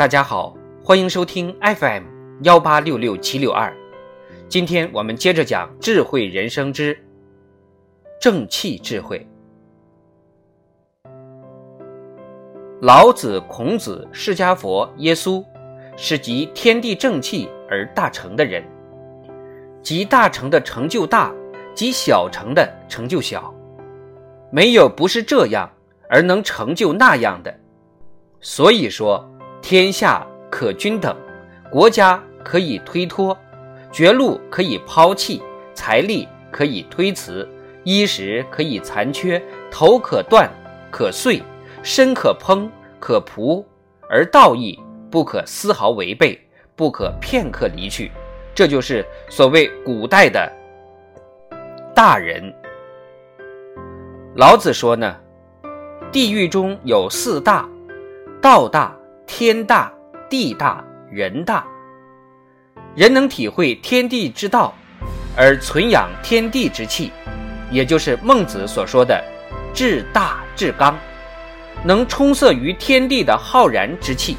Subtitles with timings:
[0.00, 2.04] 大家好，欢迎收听 FM
[2.44, 3.70] 幺八六六七六二。
[4.48, 6.98] 今天我们接着讲智慧人生之
[8.18, 9.28] 正气智慧。
[12.80, 15.44] 老子、孔子、释迦佛、耶稣
[15.98, 18.64] 是集天地正气而大成的人，
[19.82, 21.30] 集大成的成就大，
[21.74, 23.54] 集小成的成就小，
[24.50, 25.70] 没有不是这样
[26.08, 27.54] 而能成就那样的。
[28.40, 29.30] 所以说，
[29.62, 31.16] 天下可均等，
[31.70, 33.36] 国家可以推脱，
[33.92, 35.42] 绝路可以抛弃，
[35.74, 37.48] 财力可以推辞，
[37.84, 40.50] 衣食可以残缺，头可断，
[40.90, 41.42] 可碎，
[41.82, 42.68] 身可烹，
[42.98, 43.64] 可仆，
[44.08, 44.78] 而道义
[45.10, 46.40] 不可丝毫违背，
[46.74, 48.10] 不可片刻离去。
[48.54, 50.50] 这就是所谓古代的
[51.94, 52.52] 大人。
[54.36, 55.16] 老子说呢，
[56.10, 57.68] 地狱中有四大。
[58.42, 58.96] 道大，
[59.32, 59.90] 天大，
[60.28, 61.64] 地大，人大。
[62.96, 64.74] 人能体会天地之道，
[65.36, 67.12] 而存养天地之气，
[67.70, 69.24] 也就是孟子所说的
[69.72, 70.98] “至大至刚”，
[71.86, 74.36] 能充塞于天地的浩然之气。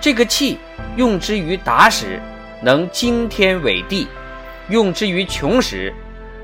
[0.00, 0.58] 这个气
[0.96, 2.22] 用之于达时，
[2.62, 4.06] 能惊天伟地；
[4.70, 5.92] 用之于穷时，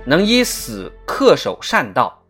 [0.05, 2.20] 能以死恪守善道。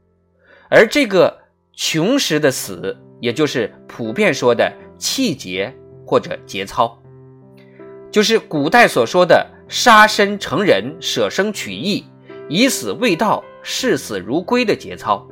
[0.69, 1.34] 而这个
[1.75, 2.95] 穷时的死。
[3.20, 6.99] 也就是普遍说的气节或者节操，
[8.11, 12.05] 就是古代所说的杀身成仁、舍生取义、
[12.49, 15.27] 以死为道、视死如归的节操。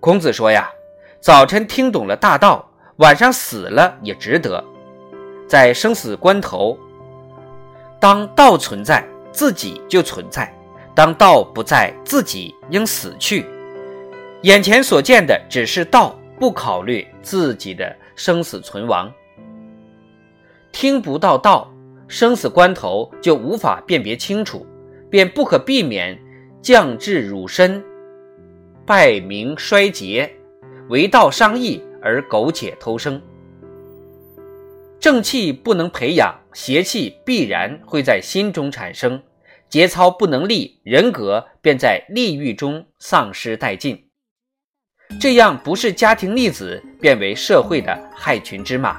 [0.00, 0.70] 孔子说呀，
[1.20, 4.62] 早晨听懂了大道，晚上死了也值得。
[5.48, 6.78] 在生死关头，
[8.00, 10.44] 当道存在，自己就存在；
[10.94, 13.46] 当道不在，自己应死去。
[14.42, 19.12] 眼前所见的只是道，不考虑自己的生死存亡。
[20.72, 21.72] 听不到道，
[22.08, 24.66] 生死关头就无法辨别清楚，
[25.10, 26.18] 便不可避免
[26.60, 27.82] 降至辱身，
[28.84, 30.30] 败名衰节，
[30.88, 33.20] 为道伤义而苟且偷生。
[35.00, 39.18] 正气不能培养，邪气必然会在心中产生；
[39.68, 44.05] 节操不能立，人格便在利欲中丧失殆尽。
[45.20, 48.94] 这样不是家庭逆子，变为社会的害群之马；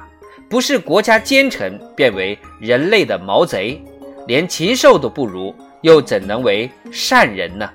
[0.50, 3.82] 不是国家奸臣，变为人类的毛贼。
[4.28, 7.70] 连禽兽都不如，又怎能为善人呢？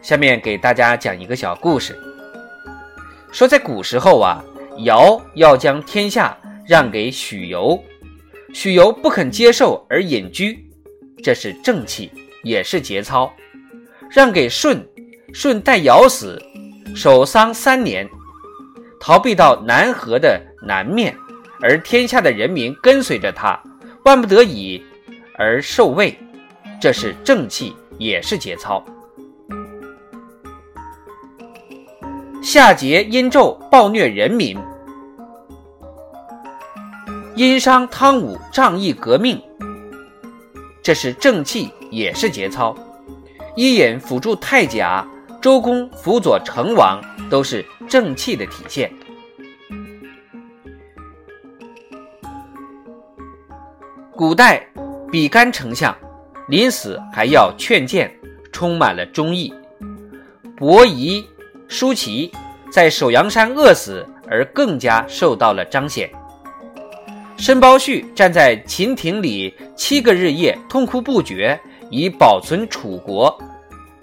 [0.00, 1.98] 下面给大家讲一个小故事。
[3.32, 4.44] 说在古时候啊，
[4.84, 6.36] 尧要将天下
[6.66, 7.82] 让给许由，
[8.52, 10.64] 许由不肯接受而隐居，
[11.22, 12.12] 这是正气，
[12.44, 13.32] 也是节操。
[14.10, 14.84] 让给舜。
[15.32, 16.40] 舜待尧死，
[16.94, 18.08] 守丧三年，
[18.98, 21.16] 逃避到南河的南面，
[21.62, 23.58] 而天下的人民跟随着他，
[24.04, 24.82] 万不得已
[25.38, 26.18] 而受位，
[26.80, 28.84] 这是正气，也是节操。
[32.42, 34.58] 夏桀、殷纣暴虐人民，
[37.36, 39.40] 殷商、汤武仗义革命，
[40.82, 42.76] 这是正气，也是节操。
[43.54, 45.06] 伊尹辅助太甲。
[45.40, 48.92] 周公辅佐成王，都是正气的体现。
[54.12, 54.66] 古代
[55.10, 55.96] 比干丞相
[56.48, 58.14] 临死还要劝谏，
[58.52, 59.52] 充满了忠义。
[60.58, 61.24] 伯夷、
[61.68, 62.30] 叔齐
[62.70, 66.10] 在首阳山饿死，而更加受到了彰显。
[67.38, 71.58] 申包胥站在秦庭里七个日夜，痛哭不绝，
[71.88, 73.34] 以保存楚国。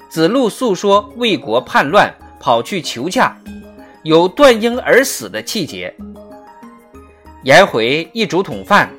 [0.10, 3.36] 子路诉说魏国叛乱，跑去求嫁，
[4.04, 5.94] 有断婴而死的气节。
[7.44, 8.90] 颜回一竹筒饭，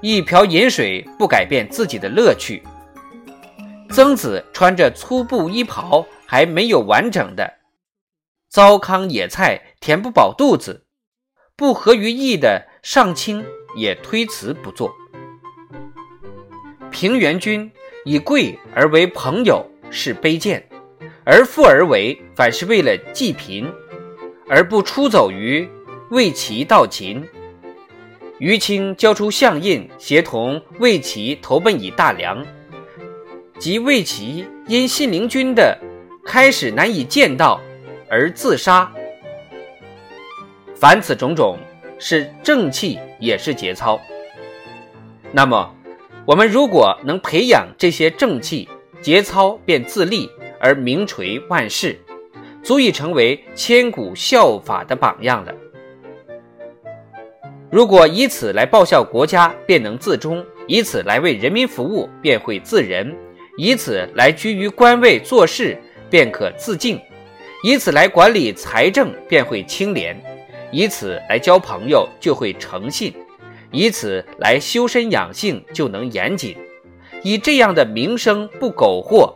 [0.00, 2.62] 一瓢饮水，不改变自己的乐趣。
[3.90, 7.54] 曾子穿着粗布衣袍，还没有完整的，
[8.48, 10.86] 糟糠野菜填不饱肚子，
[11.56, 13.44] 不合于意的上卿
[13.76, 14.90] 也推辞不做。
[16.90, 17.70] 平原君
[18.04, 19.69] 以贵而为朋友。
[19.90, 20.64] 是卑贱，
[21.24, 23.70] 而富而为，反是为了济贫，
[24.48, 25.68] 而不出走于
[26.10, 27.22] 魏齐到秦。
[28.38, 32.46] 于青交出相印，协同魏齐投奔以大梁，
[33.58, 35.76] 即魏齐因信陵君的
[36.24, 37.60] 开始难以见到
[38.08, 38.90] 而自杀。
[40.74, 41.58] 凡此种种，
[41.98, 44.00] 是正气，也是节操。
[45.32, 45.74] 那么，
[46.24, 48.66] 我们如果能培养这些正气，
[49.02, 50.30] 节操便自立
[50.60, 51.98] 而名垂万世，
[52.62, 55.54] 足以成为千古效法的榜样了。
[57.70, 63.06] 如果以此来报效国家，便能自忠；以此来为人民服务，便会自仁；
[63.56, 65.80] 以此来居于官位做事，
[66.10, 66.98] 便可自敬；
[67.64, 70.14] 以此来管理财政，便会清廉；
[70.70, 73.12] 以此来交朋友，就会诚信；
[73.70, 76.54] 以此来修身养性，就能严谨。
[77.22, 79.34] 以这样的名声不苟活，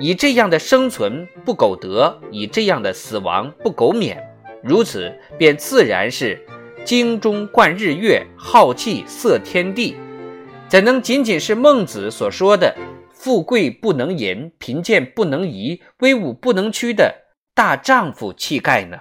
[0.00, 4.22] 以这样的生存不苟得，以这样的死亡不苟免，
[4.62, 6.40] 如此便自然是。
[6.84, 9.96] 精忠贯日月，浩气色天地，
[10.66, 12.74] 怎能仅仅是孟子所说的
[13.14, 17.14] “富贵不能淫，贫贱不能移，威武不能屈”的
[17.54, 18.98] 大丈夫气概呢？